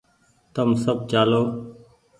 [0.53, 1.43] تم سب چآلو